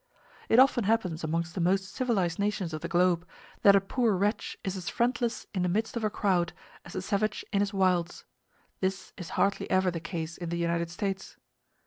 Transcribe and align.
It 0.49 0.57
often 0.57 0.85
happens 0.85 1.23
amongst 1.23 1.53
the 1.53 1.61
most 1.61 1.93
civilized 1.93 2.39
nations 2.39 2.73
of 2.73 2.81
the 2.81 2.87
globe, 2.87 3.23
that 3.61 3.75
a 3.75 3.79
poor 3.79 4.15
wretch 4.15 4.57
is 4.63 4.75
as 4.75 4.89
friendless 4.89 5.45
in 5.53 5.61
the 5.61 5.69
midst 5.69 5.95
of 5.95 6.03
a 6.03 6.09
crowd 6.09 6.53
as 6.83 6.93
the 6.93 7.03
savage 7.03 7.45
in 7.53 7.59
his 7.59 7.71
wilds: 7.71 8.25
this 8.79 9.13
is 9.15 9.29
hardly 9.37 9.69
ever 9.69 9.91
the 9.91 9.99
case 9.99 10.37
in 10.39 10.49
the 10.49 10.57
United 10.57 10.89
States. 10.89 11.37